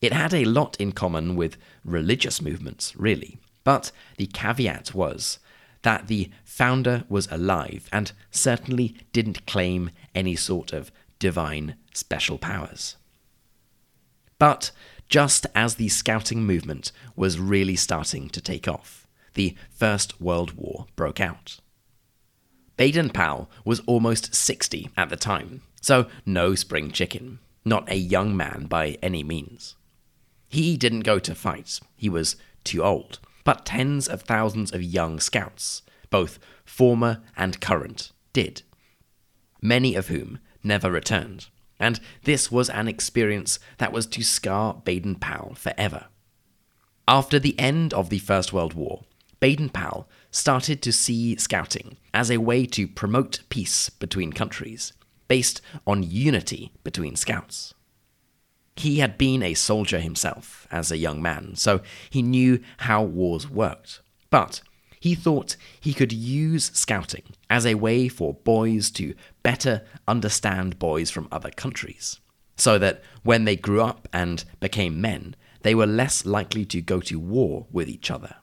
It 0.01 0.13
had 0.13 0.33
a 0.33 0.45
lot 0.45 0.77
in 0.79 0.91
common 0.91 1.35
with 1.35 1.57
religious 1.83 2.41
movements, 2.41 2.95
really. 2.95 3.39
But 3.63 3.91
the 4.17 4.27
caveat 4.27 4.93
was 4.93 5.39
that 5.81 6.07
the 6.07 6.29
founder 6.43 7.03
was 7.09 7.27
alive 7.31 7.89
and 7.91 8.11
certainly 8.31 8.95
didn't 9.11 9.45
claim 9.45 9.89
any 10.13 10.35
sort 10.35 10.71
of 10.71 10.91
divine 11.19 11.75
special 11.93 12.37
powers. 12.37 12.95
But 14.37 14.71
just 15.09 15.45
as 15.53 15.75
the 15.75 15.89
scouting 15.89 16.43
movement 16.43 16.91
was 17.15 17.39
really 17.39 17.75
starting 17.75 18.29
to 18.29 18.41
take 18.41 18.67
off, 18.67 19.07
the 19.33 19.55
First 19.69 20.19
World 20.19 20.53
War 20.53 20.87
broke 20.95 21.19
out. 21.19 21.59
Baden 22.77 23.09
Powell 23.11 23.49
was 23.63 23.79
almost 23.81 24.35
60 24.35 24.89
at 24.97 25.09
the 25.09 25.15
time, 25.15 25.61
so 25.81 26.07
no 26.25 26.55
spring 26.55 26.91
chicken, 26.91 27.39
not 27.63 27.89
a 27.89 27.95
young 27.95 28.35
man 28.35 28.65
by 28.67 28.97
any 29.01 29.23
means. 29.23 29.75
He 30.49 30.75
didn't 30.77 31.01
go 31.01 31.19
to 31.19 31.35
fight, 31.35 31.79
he 31.95 32.09
was 32.09 32.35
too 32.63 32.83
old, 32.83 33.19
but 33.43 33.65
tens 33.65 34.07
of 34.07 34.23
thousands 34.23 34.73
of 34.73 34.83
young 34.83 35.19
scouts, 35.19 35.83
both 36.09 36.39
former 36.65 37.21
and 37.37 37.61
current, 37.61 38.11
did, 38.33 38.63
many 39.61 39.95
of 39.95 40.07
whom 40.07 40.39
never 40.63 40.91
returned. 40.91 41.47
And 41.79 41.99
this 42.23 42.51
was 42.51 42.69
an 42.69 42.87
experience 42.87 43.59
that 43.77 43.91
was 43.91 44.05
to 44.07 44.23
scar 44.23 44.81
Baden 44.85 45.15
Powell 45.15 45.55
forever. 45.55 46.07
After 47.07 47.37
the 47.37 47.57
end 47.59 47.93
of 47.93 48.09
the 48.09 48.19
First 48.19 48.53
World 48.53 48.73
War, 48.73 49.03
Baden 49.39 49.69
Powell 49.69 50.09
started 50.31 50.81
to 50.81 50.91
see 50.91 51.35
scouting 51.35 51.97
as 52.13 52.31
a 52.31 52.37
way 52.37 52.65
to 52.67 52.87
promote 52.87 53.43
peace 53.49 53.89
between 53.89 54.33
countries, 54.33 54.93
based 55.27 55.61
on 55.85 56.03
unity 56.03 56.71
between 56.83 57.15
scouts. 57.15 57.73
He 58.75 58.99
had 58.99 59.17
been 59.17 59.43
a 59.43 59.53
soldier 59.53 59.99
himself 59.99 60.67
as 60.71 60.91
a 60.91 60.97
young 60.97 61.21
man, 61.21 61.55
so 61.55 61.81
he 62.09 62.21
knew 62.21 62.59
how 62.77 63.03
wars 63.03 63.49
worked. 63.49 64.01
But 64.29 64.61
he 65.05 65.13
thought 65.13 65.55
he 65.79 65.93
could 65.93 66.11
use 66.11 66.71
scouting 66.73 67.21
as 67.47 67.63
a 67.63 67.75
way 67.75 68.07
for 68.07 68.33
boys 68.33 68.89
to 68.89 69.13
better 69.43 69.83
understand 70.07 70.79
boys 70.79 71.11
from 71.11 71.27
other 71.31 71.51
countries, 71.51 72.19
so 72.57 72.79
that 72.79 73.03
when 73.21 73.45
they 73.45 73.55
grew 73.55 73.83
up 73.83 74.07
and 74.11 74.45
became 74.59 74.99
men, 74.99 75.35
they 75.61 75.75
were 75.75 75.85
less 75.85 76.25
likely 76.25 76.65
to 76.65 76.81
go 76.81 76.99
to 76.99 77.19
war 77.19 77.67
with 77.71 77.87
each 77.87 78.09
other. 78.09 78.37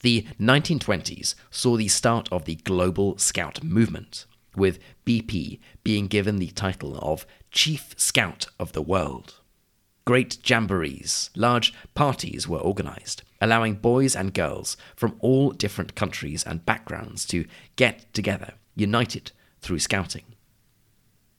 The 0.00 0.26
1920s 0.40 1.34
saw 1.50 1.76
the 1.76 1.88
start 1.88 2.30
of 2.32 2.46
the 2.46 2.54
global 2.54 3.18
scout 3.18 3.62
movement, 3.62 4.24
with 4.56 4.78
BP 5.04 5.60
being 5.84 6.06
given 6.06 6.38
the 6.38 6.52
title 6.52 6.98
of 7.02 7.26
Chief 7.50 7.94
Scout 7.98 8.46
of 8.58 8.72
the 8.72 8.80
World. 8.80 9.41
Great 10.04 10.42
jamborees, 10.42 11.30
large 11.36 11.72
parties 11.94 12.48
were 12.48 12.58
organized, 12.58 13.22
allowing 13.40 13.76
boys 13.76 14.16
and 14.16 14.34
girls 14.34 14.76
from 14.96 15.14
all 15.20 15.52
different 15.52 15.94
countries 15.94 16.42
and 16.42 16.66
backgrounds 16.66 17.24
to 17.26 17.44
get 17.76 18.12
together, 18.12 18.54
united 18.74 19.30
through 19.60 19.78
scouting. 19.78 20.24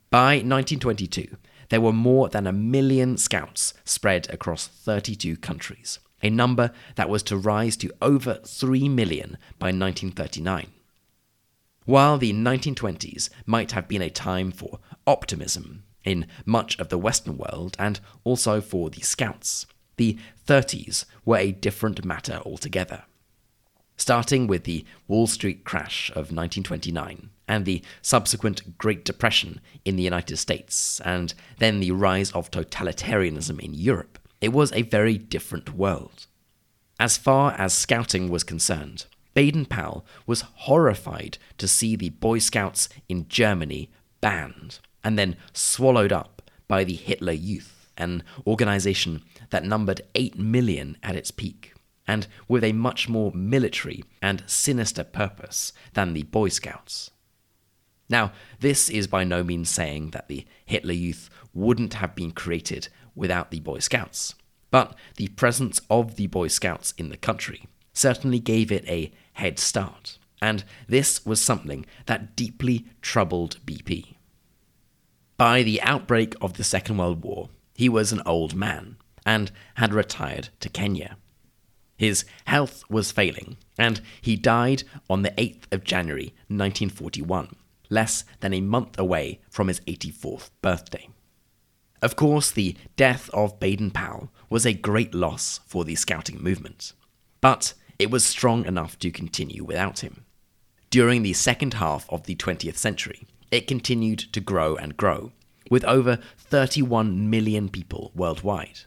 By 0.09 0.35
1922, 0.35 1.35
there 1.69 1.81
were 1.81 1.91
more 1.91 2.29
than 2.29 2.47
a 2.47 2.53
million 2.53 3.17
scouts 3.17 3.73
spread 3.83 4.29
across 4.29 4.67
32 4.67 5.35
countries, 5.37 5.99
a 6.21 6.29
number 6.29 6.71
that 6.95 7.09
was 7.09 7.23
to 7.23 7.37
rise 7.37 7.75
to 7.77 7.91
over 8.01 8.35
3 8.45 8.87
million 8.87 9.37
by 9.59 9.67
1939. 9.67 10.67
While 11.85 12.17
the 12.17 12.31
1920s 12.31 13.29
might 13.45 13.73
have 13.73 13.89
been 13.89 14.01
a 14.01 14.09
time 14.09 14.51
for 14.51 14.79
optimism 15.05 15.83
in 16.03 16.27
much 16.45 16.79
of 16.79 16.89
the 16.89 16.97
Western 16.97 17.37
world 17.37 17.75
and 17.79 17.99
also 18.23 18.61
for 18.61 18.89
the 18.89 19.01
Scouts, 19.01 19.65
the 19.97 20.17
30s 20.47 21.05
were 21.25 21.37
a 21.37 21.51
different 21.51 22.03
matter 22.03 22.41
altogether. 22.45 23.03
Starting 23.95 24.47
with 24.47 24.63
the 24.63 24.85
Wall 25.07 25.27
Street 25.27 25.63
crash 25.63 26.09
of 26.11 26.31
1929 26.31 27.29
and 27.47 27.65
the 27.65 27.81
subsequent 28.01 28.77
Great 28.77 29.05
Depression 29.05 29.59
in 29.85 29.95
the 29.95 30.03
United 30.03 30.37
States, 30.37 30.99
and 31.01 31.33
then 31.59 31.79
the 31.79 31.91
rise 31.91 32.31
of 32.31 32.49
totalitarianism 32.49 33.59
in 33.59 33.73
Europe, 33.73 34.17
it 34.41 34.51
was 34.51 34.73
a 34.73 34.81
very 34.81 35.17
different 35.17 35.75
world. 35.75 36.25
As 36.99 37.17
far 37.17 37.53
as 37.53 37.73
scouting 37.73 38.29
was 38.29 38.43
concerned, 38.43 39.05
Baden 39.33 39.65
Powell 39.65 40.05
was 40.25 40.41
horrified 40.41 41.37
to 41.57 41.67
see 41.67 41.95
the 41.95 42.09
Boy 42.09 42.39
Scouts 42.39 42.89
in 43.09 43.27
Germany 43.27 43.89
banned 44.21 44.79
and 45.03 45.17
then 45.17 45.35
swallowed 45.53 46.11
up 46.11 46.51
by 46.67 46.83
the 46.83 46.95
Hitler 46.95 47.33
Youth, 47.33 47.89
an 47.97 48.23
organization 48.47 49.23
that 49.49 49.63
numbered 49.63 50.01
8 50.15 50.37
million 50.37 50.97
at 51.03 51.15
its 51.15 51.31
peak, 51.31 51.73
and 52.07 52.27
with 52.47 52.63
a 52.63 52.73
much 52.73 53.07
more 53.07 53.31
military 53.33 54.03
and 54.21 54.43
sinister 54.47 55.03
purpose 55.03 55.73
than 55.93 56.13
the 56.13 56.23
Boy 56.23 56.49
Scouts. 56.49 57.11
Now, 58.09 58.31
this 58.59 58.89
is 58.89 59.07
by 59.07 59.23
no 59.23 59.43
means 59.43 59.69
saying 59.69 60.11
that 60.11 60.27
the 60.27 60.45
Hitler 60.65 60.93
Youth 60.93 61.29
wouldn't 61.53 61.95
have 61.95 62.15
been 62.15 62.31
created 62.31 62.89
without 63.15 63.51
the 63.51 63.59
Boy 63.59 63.79
Scouts, 63.79 64.35
but 64.71 64.95
the 65.17 65.29
presence 65.29 65.81
of 65.89 66.15
the 66.15 66.27
Boy 66.27 66.47
Scouts 66.47 66.93
in 66.97 67.09
the 67.09 67.17
country 67.17 67.67
certainly 67.93 68.39
gave 68.39 68.71
it 68.71 68.87
a 68.87 69.11
head 69.33 69.59
start, 69.59 70.17
and 70.41 70.63
this 70.87 71.25
was 71.25 71.41
something 71.41 71.85
that 72.07 72.35
deeply 72.35 72.87
troubled 73.01 73.59
BP. 73.65 74.12
By 75.37 75.63
the 75.63 75.81
outbreak 75.81 76.35
of 76.41 76.53
the 76.53 76.63
Second 76.63 76.97
World 76.97 77.23
War, 77.23 77.49
he 77.73 77.89
was 77.89 78.11
an 78.11 78.21
old 78.25 78.55
man 78.55 78.97
and 79.25 79.51
had 79.75 79.93
retired 79.93 80.49
to 80.59 80.69
Kenya. 80.69 81.17
His 81.97 82.25
health 82.45 82.83
was 82.89 83.11
failing, 83.11 83.57
and 83.77 84.01
he 84.21 84.35
died 84.35 84.83
on 85.09 85.21
the 85.21 85.31
8th 85.31 85.71
of 85.71 85.83
January 85.83 86.33
1941, 86.47 87.55
less 87.89 88.25
than 88.41 88.53
a 88.53 88.61
month 88.61 88.99
away 88.99 89.39
from 89.49 89.69
his 89.69 89.79
84th 89.81 90.49
birthday. 90.61 91.09
Of 92.01 92.15
course, 92.15 92.51
the 92.51 92.75
death 92.95 93.29
of 93.33 93.59
Baden 93.59 93.91
Powell 93.91 94.31
was 94.49 94.65
a 94.65 94.73
great 94.73 95.13
loss 95.15 95.61
for 95.65 95.85
the 95.85 95.95
scouting 95.95 96.43
movement, 96.43 96.93
but 97.39 97.73
it 97.97 98.11
was 98.11 98.25
strong 98.25 98.65
enough 98.65 98.99
to 98.99 99.09
continue 99.11 99.63
without 99.63 100.01
him. 100.01 100.25
During 100.89 101.23
the 101.23 101.33
second 101.33 101.75
half 101.75 102.07
of 102.09 102.25
the 102.25 102.35
20th 102.35 102.77
century, 102.77 103.25
it 103.53 103.67
continued 103.67 104.17
to 104.17 104.39
grow 104.39 104.75
and 104.75 104.97
grow, 104.97 105.31
with 105.69 105.85
over 105.85 106.17
31 106.37 107.29
million 107.29 107.69
people 107.69 108.11
worldwide. 108.15 108.79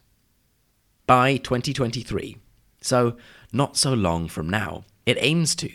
By 1.07 1.37
2023, 1.37 2.37
so 2.81 3.17
not 3.53 3.77
so 3.77 3.95
long 3.95 4.27
from 4.27 4.51
now, 4.51 4.85
it 5.07 5.19
aims 5.21 5.55
to, 5.57 5.71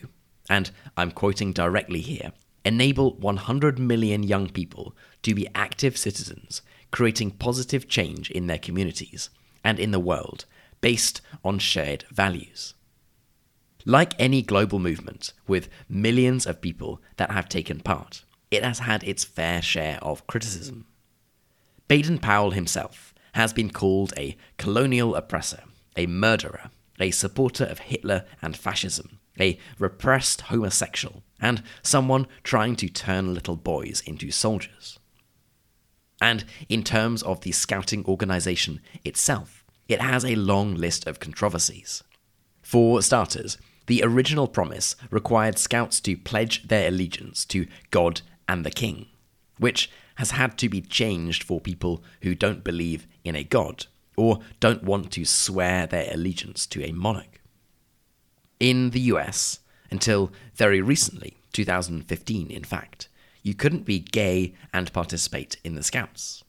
and 0.49 0.71
I'm 0.97 1.11
quoting 1.11 1.53
directly 1.53 2.01
here, 2.01 2.33
enable 2.65 3.15
100 3.15 3.79
million 3.79 4.23
young 4.23 4.49
people 4.49 4.93
to 5.23 5.33
be 5.33 5.47
active 5.55 5.95
citizens, 5.95 6.61
creating 6.91 7.31
positive 7.31 7.87
change 7.87 8.29
in 8.29 8.47
their 8.47 8.59
communities 8.59 9.29
and 9.63 9.79
in 9.79 9.91
the 9.91 10.01
world 10.01 10.43
based 10.81 11.21
on 11.45 11.59
shared 11.59 12.03
values. 12.11 12.73
Like 13.85 14.19
any 14.19 14.41
global 14.41 14.79
movement 14.79 15.31
with 15.47 15.69
millions 15.87 16.45
of 16.45 16.59
people 16.59 17.01
that 17.15 17.31
have 17.31 17.47
taken 17.47 17.79
part, 17.79 18.25
it 18.51 18.63
has 18.63 18.79
had 18.79 19.03
its 19.03 19.23
fair 19.23 19.61
share 19.61 19.97
of 20.01 20.27
criticism. 20.27 20.85
Baden 21.87 22.19
Powell 22.19 22.51
himself 22.51 23.13
has 23.33 23.53
been 23.53 23.71
called 23.71 24.13
a 24.17 24.37
colonial 24.57 25.15
oppressor, 25.15 25.63
a 25.95 26.05
murderer, 26.05 26.69
a 26.99 27.11
supporter 27.11 27.63
of 27.63 27.79
Hitler 27.79 28.25
and 28.41 28.55
fascism, 28.55 29.19
a 29.39 29.57
repressed 29.79 30.41
homosexual, 30.41 31.23
and 31.39 31.63
someone 31.81 32.27
trying 32.43 32.75
to 32.75 32.89
turn 32.89 33.33
little 33.33 33.55
boys 33.55 34.01
into 34.05 34.29
soldiers. 34.31 34.99
And 36.21 36.45
in 36.69 36.83
terms 36.83 37.23
of 37.23 37.41
the 37.41 37.51
scouting 37.51 38.05
organization 38.05 38.81
itself, 39.03 39.65
it 39.87 40.01
has 40.01 40.23
a 40.23 40.35
long 40.35 40.75
list 40.75 41.07
of 41.07 41.19
controversies. 41.19 42.03
For 42.61 43.01
starters, 43.01 43.57
the 43.87 44.03
original 44.03 44.47
promise 44.47 44.95
required 45.09 45.57
scouts 45.57 45.99
to 46.01 46.15
pledge 46.15 46.67
their 46.67 46.87
allegiance 46.87 47.43
to 47.45 47.65
God 47.89 48.21
and 48.47 48.65
the 48.65 48.71
King, 48.71 49.07
which 49.57 49.89
has 50.15 50.31
had 50.31 50.57
to 50.59 50.69
be 50.69 50.81
changed 50.81 51.43
for 51.43 51.59
people 51.59 52.03
who 52.21 52.35
don't 52.35 52.63
believe 52.63 53.07
in 53.23 53.35
a 53.35 53.43
God 53.43 53.85
or 54.17 54.39
don't 54.59 54.83
want 54.83 55.11
to 55.11 55.25
swear 55.25 55.87
their 55.87 56.13
allegiance 56.13 56.65
to 56.67 56.83
a 56.83 56.91
monarch. 56.91 57.41
In 58.59 58.91
the 58.91 58.99
US, 59.01 59.59
until 59.89 60.31
very 60.53 60.81
recently, 60.81 61.37
2015 61.53 62.51
in 62.51 62.63
fact, 62.63 63.07
you 63.43 63.53
couldn't 63.53 63.85
be 63.85 63.99
gay 63.99 64.53
and 64.73 64.93
participate 64.93 65.57
in 65.63 65.75
the 65.75 65.83
Scouts. 65.83 66.43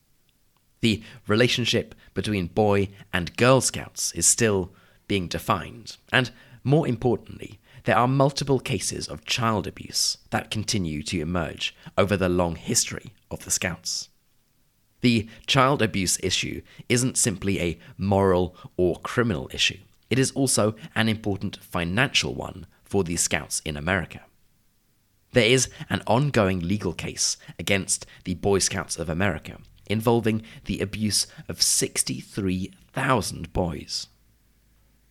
The 0.80 1.02
relationship 1.26 1.94
between 2.12 2.48
Boy 2.48 2.88
and 3.12 3.36
Girl 3.36 3.60
Scouts 3.60 4.12
is 4.12 4.26
still 4.26 4.72
being 5.08 5.28
defined, 5.28 5.96
and 6.12 6.30
more 6.64 6.86
importantly, 6.86 7.58
there 7.84 7.96
are 7.96 8.08
multiple 8.08 8.60
cases 8.60 9.08
of 9.08 9.24
child 9.24 9.66
abuse 9.66 10.18
that 10.30 10.50
continue 10.50 11.02
to 11.02 11.20
emerge 11.20 11.74
over 11.98 12.16
the 12.16 12.28
long 12.28 12.56
history 12.56 13.12
of 13.30 13.44
the 13.44 13.50
Scouts. 13.50 14.08
The 15.00 15.28
child 15.46 15.82
abuse 15.82 16.18
issue 16.22 16.62
isn't 16.88 17.18
simply 17.18 17.60
a 17.60 17.78
moral 17.98 18.56
or 18.76 19.00
criminal 19.00 19.50
issue, 19.52 19.78
it 20.10 20.18
is 20.18 20.30
also 20.32 20.74
an 20.94 21.08
important 21.08 21.56
financial 21.56 22.34
one 22.34 22.66
for 22.84 23.02
the 23.02 23.16
Scouts 23.16 23.62
in 23.64 23.76
America. 23.76 24.20
There 25.32 25.46
is 25.46 25.70
an 25.88 26.02
ongoing 26.06 26.60
legal 26.60 26.92
case 26.92 27.38
against 27.58 28.04
the 28.24 28.34
Boy 28.34 28.58
Scouts 28.58 28.98
of 28.98 29.08
America 29.08 29.56
involving 29.86 30.42
the 30.66 30.80
abuse 30.80 31.26
of 31.48 31.62
63,000 31.62 33.52
boys. 33.54 34.08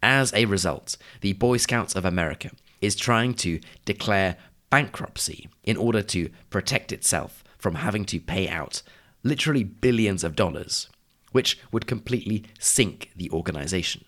As 0.01 0.33
a 0.33 0.45
result, 0.45 0.97
the 1.21 1.33
Boy 1.33 1.57
Scouts 1.57 1.95
of 1.95 2.05
America 2.05 2.51
is 2.81 2.95
trying 2.95 3.35
to 3.35 3.59
declare 3.85 4.37
bankruptcy 4.69 5.49
in 5.63 5.77
order 5.77 6.01
to 6.01 6.29
protect 6.49 6.91
itself 6.91 7.43
from 7.57 7.75
having 7.75 8.05
to 8.05 8.19
pay 8.19 8.47
out 8.47 8.81
literally 9.23 9.63
billions 9.63 10.23
of 10.23 10.35
dollars, 10.35 10.89
which 11.31 11.59
would 11.71 11.85
completely 11.85 12.45
sink 12.59 13.11
the 13.15 13.29
organization. 13.29 14.03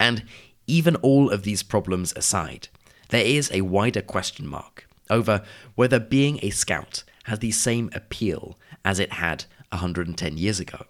And 0.00 0.24
even 0.66 0.96
all 0.96 1.30
of 1.30 1.42
these 1.42 1.62
problems 1.62 2.14
aside, 2.16 2.68
there 3.10 3.24
is 3.24 3.50
a 3.52 3.62
wider 3.62 4.02
question 4.02 4.46
mark 4.46 4.88
over 5.10 5.42
whether 5.74 5.98
being 5.98 6.38
a 6.42 6.50
scout 6.50 7.04
has 7.24 7.40
the 7.40 7.50
same 7.50 7.90
appeal 7.94 8.58
as 8.84 8.98
it 8.98 9.14
had 9.14 9.44
110 9.70 10.38
years 10.38 10.60
ago 10.60 10.86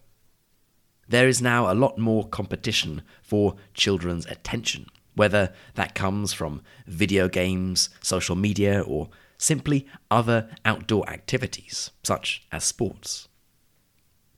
there 1.09 1.29
is 1.29 1.41
now 1.41 1.71
a 1.71 1.75
lot 1.75 1.99
more 1.99 2.29
competition 2.29 3.03
for 3.23 3.57
children's 3.75 4.27
attention, 4.27 4.87
whether 5.15 5.53
that 5.75 5.95
comes 5.95 6.33
from 6.33 6.63
video 6.87 7.29
games, 7.29 7.91
social 8.03 8.37
media, 8.37 8.81
or 8.81 9.09
simply 9.39 9.87
other 10.11 10.49
outdoor 10.65 11.09
activities, 11.09 11.91
such 12.03 12.47
as 12.53 12.65
sports. 12.65 13.29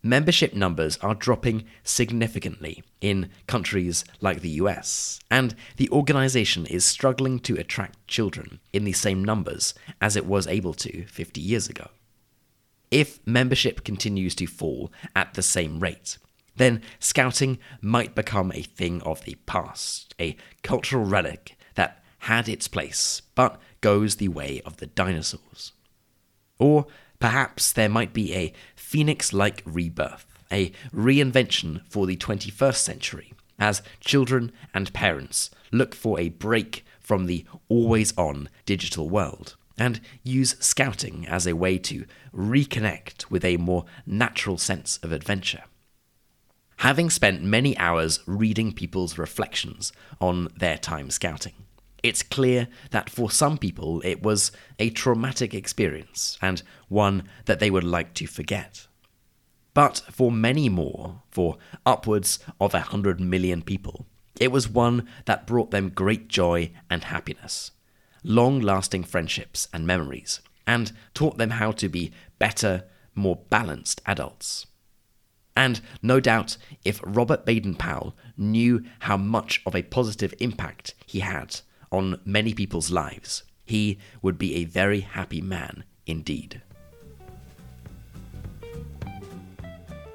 Membership 0.02 0.54
numbers 0.54 0.96
are 0.98 1.14
dropping 1.14 1.64
significantly 1.85 2.83
in 3.02 3.28
countries 3.46 4.02
like 4.22 4.40
the 4.40 4.61
US, 4.62 5.20
and 5.30 5.54
the 5.76 5.90
organization 5.90 6.64
is 6.66 6.87
struggling 6.87 7.38
to 7.40 7.56
attract 7.56 8.06
children 8.06 8.61
in 8.72 8.85
the 8.85 8.94
same 8.94 9.22
numbers 9.22 9.74
as 10.00 10.16
it 10.16 10.24
was 10.24 10.46
able 10.46 10.72
to 10.74 11.04
50 11.04 11.40
years 11.40 11.68
ago. 11.68 11.88
If 12.90 13.20
membership 13.26 13.85
continues 13.85 14.35
to 14.37 14.46
fall 14.46 14.90
at 15.14 15.35
the 15.35 15.42
same 15.42 15.80
rate, 15.80 16.16
then 16.60 16.82
scouting 16.98 17.58
might 17.80 18.14
become 18.14 18.52
a 18.52 18.60
thing 18.60 19.00
of 19.02 19.24
the 19.24 19.34
past, 19.46 20.14
a 20.20 20.36
cultural 20.62 21.06
relic 21.06 21.56
that 21.74 22.04
had 22.20 22.50
its 22.50 22.68
place 22.68 23.22
but 23.34 23.58
goes 23.80 24.16
the 24.16 24.28
way 24.28 24.60
of 24.66 24.76
the 24.76 24.86
dinosaurs. 24.86 25.72
Or 26.58 26.86
perhaps 27.18 27.72
there 27.72 27.88
might 27.88 28.12
be 28.12 28.34
a 28.34 28.52
phoenix 28.76 29.32
like 29.32 29.62
rebirth, 29.64 30.26
a 30.52 30.70
reinvention 30.94 31.80
for 31.88 32.06
the 32.06 32.16
21st 32.16 32.76
century, 32.76 33.32
as 33.58 33.80
children 34.00 34.52
and 34.74 34.92
parents 34.92 35.50
look 35.72 35.94
for 35.94 36.20
a 36.20 36.28
break 36.28 36.84
from 37.00 37.24
the 37.24 37.46
always 37.70 38.12
on 38.18 38.50
digital 38.66 39.08
world 39.08 39.56
and 39.78 39.98
use 40.22 40.56
scouting 40.60 41.26
as 41.26 41.46
a 41.46 41.56
way 41.56 41.78
to 41.78 42.04
reconnect 42.34 43.30
with 43.30 43.46
a 43.46 43.56
more 43.56 43.86
natural 44.04 44.58
sense 44.58 44.98
of 45.02 45.10
adventure. 45.10 45.62
Having 46.80 47.10
spent 47.10 47.42
many 47.42 47.76
hours 47.76 48.20
reading 48.24 48.72
people's 48.72 49.18
reflections 49.18 49.92
on 50.18 50.48
their 50.56 50.78
time 50.78 51.10
scouting, 51.10 51.52
it's 52.02 52.22
clear 52.22 52.68
that 52.90 53.10
for 53.10 53.30
some 53.30 53.58
people 53.58 54.00
it 54.02 54.22
was 54.22 54.50
a 54.78 54.88
traumatic 54.88 55.52
experience 55.52 56.38
and 56.40 56.62
one 56.88 57.24
that 57.44 57.60
they 57.60 57.70
would 57.70 57.84
like 57.84 58.14
to 58.14 58.26
forget. 58.26 58.86
But 59.74 60.04
for 60.10 60.32
many 60.32 60.70
more, 60.70 61.20
for 61.30 61.58
upwards 61.84 62.38
of 62.58 62.72
a 62.72 62.80
hundred 62.80 63.20
million 63.20 63.60
people, 63.60 64.06
it 64.40 64.50
was 64.50 64.66
one 64.66 65.06
that 65.26 65.46
brought 65.46 65.72
them 65.72 65.90
great 65.90 66.28
joy 66.28 66.70
and 66.88 67.04
happiness, 67.04 67.72
long 68.24 68.58
lasting 68.58 69.04
friendships 69.04 69.68
and 69.70 69.86
memories, 69.86 70.40
and 70.66 70.92
taught 71.12 71.36
them 71.36 71.50
how 71.50 71.72
to 71.72 71.90
be 71.90 72.10
better, 72.38 72.84
more 73.14 73.36
balanced 73.50 74.00
adults. 74.06 74.64
And 75.56 75.80
no 76.02 76.20
doubt, 76.20 76.56
if 76.84 77.00
Robert 77.04 77.44
Baden 77.44 77.74
Powell 77.74 78.14
knew 78.36 78.84
how 79.00 79.16
much 79.16 79.60
of 79.66 79.74
a 79.74 79.82
positive 79.82 80.32
impact 80.40 80.94
he 81.06 81.20
had 81.20 81.60
on 81.90 82.20
many 82.24 82.54
people's 82.54 82.90
lives, 82.90 83.42
he 83.64 83.98
would 84.22 84.38
be 84.38 84.56
a 84.56 84.64
very 84.64 85.00
happy 85.00 85.40
man 85.40 85.84
indeed. 86.06 86.62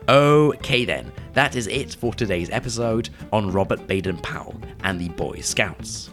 Okay, 0.08 0.86
then, 0.86 1.12
that 1.34 1.56
is 1.56 1.65
it 1.67 1.95
for 1.95 2.13
today's 2.13 2.50
episode 2.52 3.10
on 3.34 3.52
Robert 3.52 3.88
Baden 3.88 4.17
Powell 4.19 4.60
and 4.84 5.00
the 5.00 5.10
Boy 5.10 5.39
Scouts. 5.39 6.12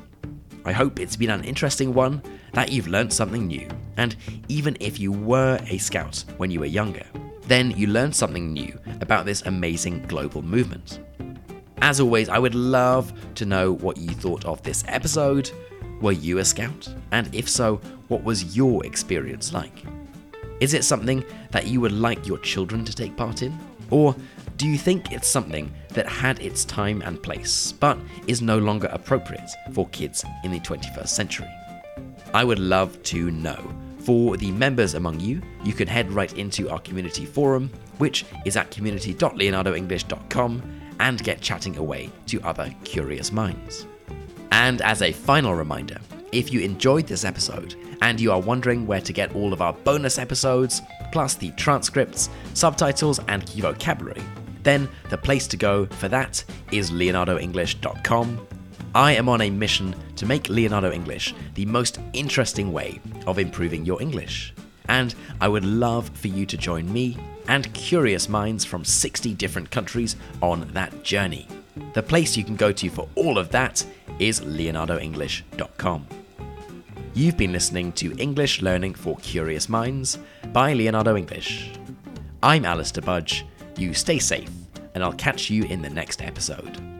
I 0.65 0.73
hope 0.73 0.99
it's 0.99 1.17
been 1.17 1.31
an 1.31 1.45
interesting 1.45 1.93
one, 1.93 2.23
that 2.55 2.73
you've 2.73 2.89
learned 2.89 3.13
something 3.13 3.47
new, 3.47 3.69
and 3.97 4.17
even 4.49 4.77
if 4.81 4.99
you 4.99 5.13
were 5.13 5.59
a 5.67 5.79
scout 5.79 6.25
when 6.37 6.51
you 6.51 6.61
were 6.61 6.67
younger, 6.67 7.05
then 7.53 7.71
you 7.73 7.87
learn 7.87 8.15
something 8.15 8.51
new 8.51 8.79
about 9.03 9.27
this 9.27 9.43
amazing 9.43 10.03
global 10.07 10.41
movement. 10.41 11.01
As 11.83 12.01
always, 12.01 12.31
I 12.31 12.39
would 12.39 12.55
love 12.55 13.13
to 13.35 13.45
know 13.45 13.75
what 13.75 13.99
you 13.99 14.09
thought 14.11 14.47
of 14.47 14.63
this 14.63 14.85
episode. 14.89 15.51
Were 16.01 16.13
you 16.13 16.39
a 16.39 16.45
scout? 16.47 16.89
And 17.11 17.29
if 17.35 17.51
so, 17.51 17.77
what 18.09 18.25
was 18.25 18.57
your 18.57 18.87
experience 18.87 19.53
like? 19.53 19.85
Is 20.61 20.73
it 20.73 20.83
something 20.83 21.23
that 21.51 21.67
you 21.67 21.83
would 21.83 21.93
like 21.93 22.27
your 22.27 22.39
children 22.39 22.87
to 22.87 22.95
take 22.95 23.17
part 23.19 23.43
in? 23.43 23.59
Or 23.91 24.17
do 24.57 24.67
you 24.67 24.79
think 24.79 25.13
it's 25.13 25.29
something 25.29 25.71
that 25.89 26.07
had 26.07 26.41
its 26.41 26.65
time 26.65 27.03
and 27.03 27.23
place, 27.23 27.73
but 27.73 27.99
is 28.29 28.41
no 28.41 28.57
longer 28.59 28.89
appropriate 28.93 29.51
for 29.73 29.87
kids 29.89 30.25
in 30.45 30.53
the 30.53 30.61
21st 30.61 31.09
century? 31.09 31.51
I 32.33 32.45
would 32.45 32.61
love 32.61 33.03
to 33.03 33.31
know. 33.31 33.61
For 34.05 34.37
the 34.37 34.51
members 34.51 34.95
among 34.95 35.21
you, 35.21 35.41
you 35.63 35.73
can 35.73 35.87
head 35.87 36.11
right 36.11 36.33
into 36.37 36.69
our 36.69 36.81
community 36.81 37.25
forum, 37.25 37.71
which 37.99 38.25
is 38.45 38.57
at 38.57 38.71
community.leonardoenglish.com, 38.71 40.63
and 40.99 41.23
get 41.23 41.41
chatting 41.41 41.77
away 41.77 42.11
to 42.27 42.43
other 42.43 42.75
curious 42.85 43.31
minds. 43.33 43.87
And 44.51 44.83
as 44.83 45.03
a 45.03 45.13
final 45.13 45.55
reminder, 45.55 45.99
if 46.33 46.53
you 46.53 46.61
enjoyed 46.61 47.07
this 47.07 47.25
episode 47.25 47.77
and 48.01 48.21
you 48.21 48.33
are 48.33 48.41
wondering 48.41 48.87
where 48.87 49.01
to 49.01 49.13
get 49.13 49.35
all 49.37 49.53
of 49.53 49.63
our 49.63 49.73
bonus 49.73 50.19
episodes, 50.19 50.81
plus 51.13 51.35
the 51.35 51.51
transcripts, 51.53 52.29
subtitles, 52.55 53.21
and 53.29 53.47
key 53.47 53.61
vocabulary, 53.61 54.23
then 54.63 54.89
the 55.11 55.19
place 55.19 55.47
to 55.49 55.57
go 55.57 55.87
for 55.87 56.09
that 56.09 56.45
is 56.71 56.91
leonardoenglish.com. 56.91 58.47
I 58.95 59.13
am 59.13 59.29
on 59.29 59.41
a 59.41 59.49
mission 59.49 59.95
to 60.17 60.27
make 60.27 60.51
Leonardo 60.51 60.93
English 60.93 61.35
the 61.55 61.65
most 61.65 61.99
interesting 62.13 62.73
way 62.73 63.01
of 63.27 63.39
improving 63.39 63.87
your 63.87 64.03
English. 64.03 64.53
And 64.89 65.15
I 65.41 65.49
would 65.49 65.65
love 65.65 66.11
for 66.11 66.29
you 66.29 66.45
to 66.47 66.59
join 66.59 66.93
me 66.93 67.17
and 67.49 67.73
curious 67.73 68.29
minds 68.29 68.65
from 68.67 68.85
60 68.85 69.33
different 69.35 69.71
countries 69.71 70.17
on 70.43 70.69
that 70.75 71.03
journey. 71.03 71.49
The 71.95 72.03
place 72.03 72.37
you 72.37 72.45
can 72.45 72.57
go 72.57 72.71
to 72.71 72.91
for 72.91 73.09
all 73.15 73.39
of 73.39 73.49
that 73.51 73.85
is 74.19 74.41
leonardoenglish.com. 74.41 76.07
You've 77.15 77.37
been 77.37 77.53
listening 77.53 77.93
to 77.93 78.17
English 78.19 78.61
Learning 78.61 78.95
for 78.95 79.17
Curious 79.19 79.69
Minds 79.71 80.19
by 80.53 80.75
Leonardo 80.75 81.17
English. 81.17 81.73
I'm 82.43 82.67
Alistair 82.67 83.03
Budge. 83.03 83.47
You 83.77 83.95
stay 83.95 84.19
safe, 84.19 84.51
and 84.95 85.03
I'll 85.03 85.13
catch 85.15 85.49
you 85.49 85.65
in 85.65 85.81
the 85.81 85.91
next 85.91 86.21
episode. 86.21 86.92